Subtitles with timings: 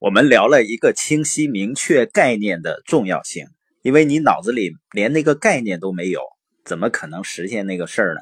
[0.00, 3.48] 我们聊了一个清晰明确概念的重要性，
[3.82, 6.22] 因为你脑子里连那个概念都没有，
[6.64, 8.20] 怎么可能实现那个事儿呢？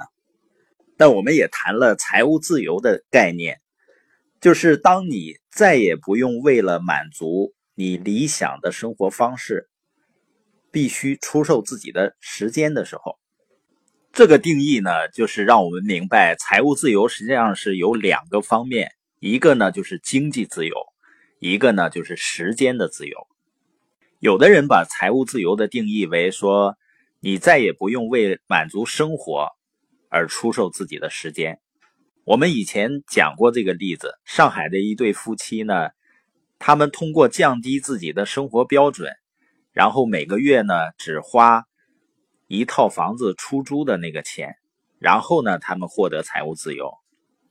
[0.96, 3.60] 那我们也谈了财务自由的概念，
[4.40, 9.68] 就是当你再也不用为了满足你理想的生活方式，
[10.72, 13.20] 必须出售自己的时间的时候。
[14.12, 18.90] 这个定义呢，就是让我们明白，财务自由实际上是有两个方面，
[19.20, 20.74] 一个呢就是经济自由，
[21.38, 23.26] 一个呢就是时间的自由。
[24.18, 26.76] 有的人把财务自由的定义为说，
[27.20, 29.48] 你再也不用为满足生活
[30.08, 31.60] 而出售自己的时间。
[32.24, 35.90] 我们以前讲过这个例子，上海的一对夫妻呢，
[36.58, 39.12] 他们通过降低自己的生活标准，
[39.72, 41.64] 然后每个月呢只花。
[42.50, 44.56] 一套房子出租的那个钱，
[44.98, 46.94] 然后呢，他们获得财务自由，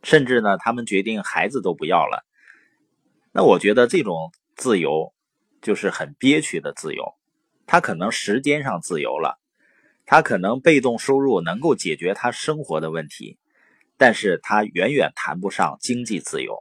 [0.02, 2.26] 甚至呢，他们决定孩子都不要了。
[3.38, 5.14] 那我觉得这种自由
[5.62, 7.14] 就是很憋屈的自由。
[7.68, 9.38] 他可能时间上自由了，
[10.07, 13.38] 他可能被动收入能够解决他生活的问题，
[13.96, 16.58] 但是他远远谈不上经济自由。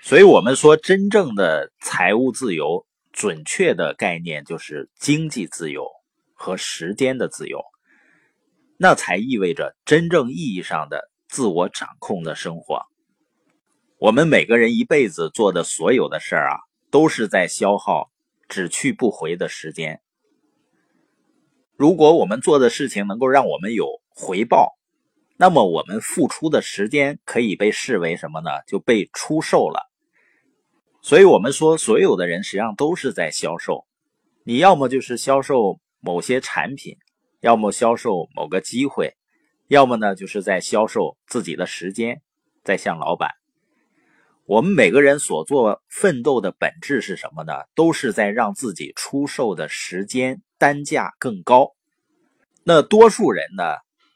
[0.00, 5.88] 所以，我们说真正的财务自由，准确的概念就是经济自由。
[6.38, 7.64] 和时间的自由，
[8.76, 12.82] 那才意味着真正意义上的自我掌控的生活。
[13.98, 16.58] 我们每个人一辈子做的所有的事儿啊，
[16.90, 18.10] 都是在消耗
[18.48, 20.00] 只去不回的时间。
[21.76, 24.76] 如果我们做的事情能够让我们有回报，
[25.36, 28.50] 那么我们付出的时间可以被视为什么呢？
[28.66, 29.80] 就被出售了。
[31.02, 33.86] 所以，我们说，所有的人实际上都是在销售。
[34.44, 35.80] 你要么就是销售。
[35.98, 36.98] 某些产品，
[37.40, 39.16] 要么销售某个机会，
[39.66, 42.22] 要么呢就是在销售自己的时间，
[42.62, 43.30] 在向老板。
[44.46, 47.52] 我们每个人所做奋斗的本质是什么呢？
[47.74, 51.74] 都是在让自己出售的时间单价更高。
[52.62, 53.64] 那多数人呢，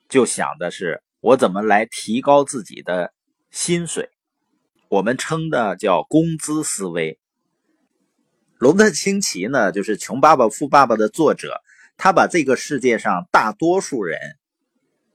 [0.09, 3.13] 就想的是我怎么来提高自己的
[3.51, 4.09] 薪水，
[4.89, 7.19] 我们称的叫工资思维。
[8.57, 11.61] 罗伯特清崎呢，就是《穷爸爸富爸爸》的作者。
[11.97, 14.19] 他把这个世界上大多数人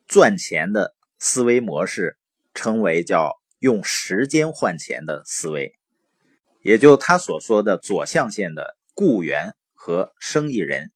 [0.07, 2.17] 赚钱的思维模式
[2.53, 5.73] 称为叫用时间换钱的思维，
[6.61, 10.91] 也就他所说的左象限的雇员和生意人，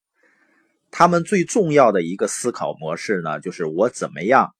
[0.91, 4.53] 他们最重要的一个思考模式呢，就是我怎么样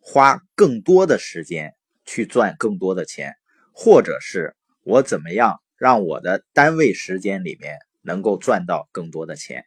[0.00, 1.74] 花更多的时间
[2.04, 3.32] 去赚更多的钱，
[3.72, 9.64] 或者是我怎么样让我的单位时间里面能够赚到更多的钱。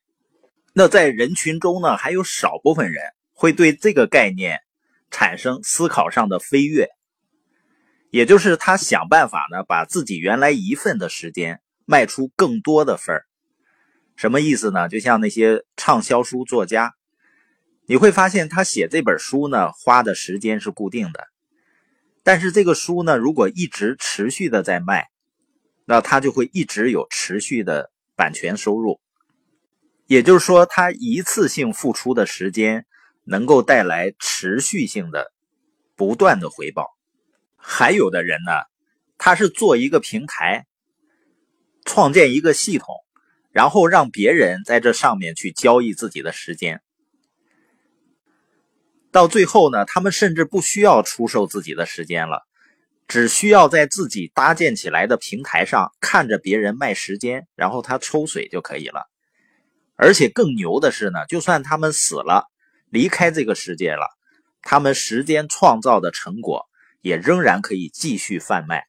[0.74, 4.60] 那在人群中呢，还有少部分人会对这个概念
[5.10, 6.88] 产生思考上的飞跃，
[8.14, 13.26] 也就是他想办法呢，把自己原来一份的时间卖出更多的份儿。
[14.16, 14.88] 什么意思呢？
[14.88, 16.94] 就像那些畅销书作家，
[17.88, 21.26] 你会发现他写这本书呢，花的时间是固定的，
[22.22, 25.08] 但是这个书呢，如果一直持续的在卖，
[25.86, 29.02] 那他就会一直有持续的版权收入。
[30.06, 32.86] 也就是说，他一次性付出的时间
[33.24, 35.32] 能够带来持续性的、
[35.96, 36.96] 不断的回报。
[37.66, 38.52] 还有的人呢，
[39.18, 40.66] 他是做一个平台，
[41.86, 42.94] 创建一个系统，
[43.52, 46.82] 然后让别人在这上面去交易自己的时间。
[49.14, 52.44] 到最后呢，他们甚至不需要出售自己的时间了，
[53.08, 59.10] 只需要在自己搭建起来的平台上看着别人卖时间，然后他抽水就可以了。
[59.96, 62.50] 而且更牛的是呢，就算他们死了，
[62.90, 64.06] 离开这个世界了，
[64.62, 66.68] 他们时间创造的成果
[67.04, 68.88] 也仍然可以继续贩卖。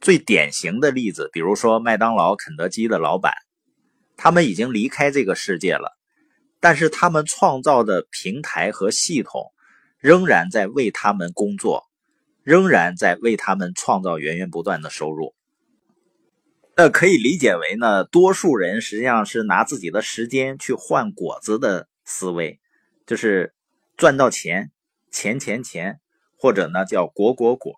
[0.00, 3.34] 最典型的例子，比如说麦当劳、肯德基的老板，
[4.16, 5.98] 他们已经离开这个世界了，
[6.60, 9.52] 但是他们创造的平台和系统
[9.98, 11.82] 仍然在为他们工作，
[12.44, 15.34] 仍然在为他们创造源源不断的收入。
[16.76, 22.60] 那可以理解为呢，多数人实际上是拿自己的时间去换果子的思维，
[23.06, 23.54] 就是
[23.96, 24.70] 赚到钱，
[25.10, 26.00] 钱钱钱，
[26.36, 27.74] 或者呢叫果果果。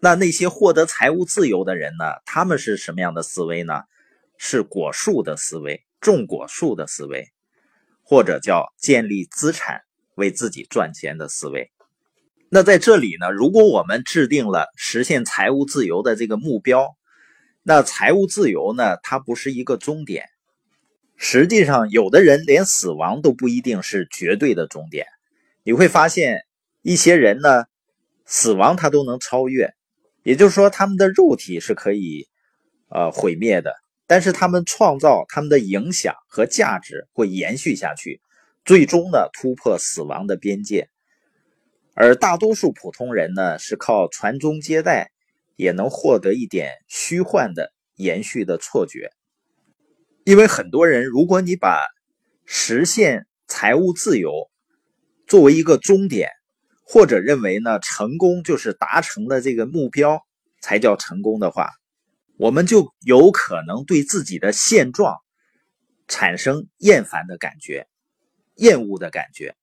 [0.00, 3.82] 那那些获得财务自由的人呢，他们是什么样的思维呢？
[4.36, 7.28] 是果树的思维，种果树的思维，
[8.02, 9.82] 或者叫建立资产
[10.16, 11.70] 为自己赚钱的思维。
[12.48, 16.96] 那在这里呢，如果我们制定了实现财务自由的这个目标，
[17.62, 20.28] 那财务自由呢，它不是一个终点。
[21.16, 25.06] 实际上，有的人连死亡都不一定是绝对的终点。
[25.62, 26.40] 你会发现，
[26.82, 27.64] 一些人呢，
[28.26, 29.72] 死亡他都能超越，
[30.24, 32.28] 也就是说，他们的肉体是可以
[32.88, 33.74] 呃毁灭的，
[34.06, 38.20] 但是他们创造他们的影响和价值会延续下去，
[38.64, 40.88] 最终呢突破死亡的边界。
[41.94, 45.10] 而大多数普通人呢，是靠传宗接代，
[45.56, 49.10] 也能获得一点虚幻的延续的错觉。
[50.24, 51.84] 因为很多人，如果你把
[52.44, 54.50] 实现财务自由
[55.26, 56.30] 作为一个终点，
[56.92, 60.20] 或者认为呢成功就是达成了这个目标
[60.60, 61.70] 才叫成功的话，
[62.36, 65.16] 我们就有可能对自己的现状
[66.06, 67.86] 产生厌烦的感觉、
[68.56, 69.54] 厌恶的感觉，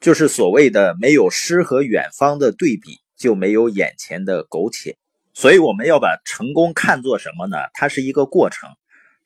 [0.00, 4.96] 就是所谓的没有诗和远方的对比，就没有眼前的苟且。
[5.34, 7.58] 所以我们要把成功看作什么呢？
[7.74, 8.70] 它是一个过程。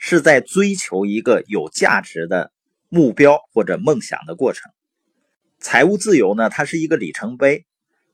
[0.04, 2.50] 是在追求一个有价值的
[2.88, 4.72] 目标或者梦想的过程。
[5.62, 7.64] 财务自由呢，它是一个里程碑。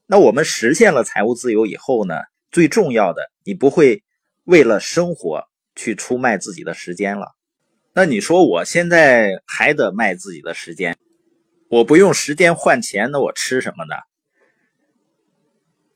[0.06, 2.14] 那我们实现了财务自由以后呢，
[2.50, 4.04] 最重要的，你不会
[4.44, 7.34] 为了生活去出卖自己的时间了。
[7.94, 10.96] 那你说我现在还得卖自己的时间，
[11.68, 13.94] 我不用时间换钱，那我吃什么呢？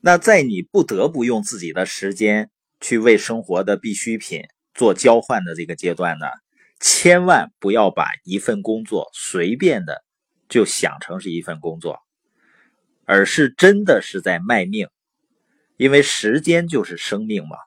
[0.01, 2.49] 那在你不得不用自己的时间
[2.81, 4.41] 去为生活的必需品。
[4.75, 6.25] 做交换的这个阶段呢，
[6.79, 10.03] 千万不要把一份工作随便的
[10.53, 11.99] 就想成是一份工作，
[13.05, 14.87] 而是真的是在卖命，
[15.77, 17.57] 因为时间就是生命嘛。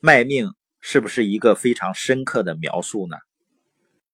[0.00, 3.16] 卖命是不是一个非常深刻的描述呢？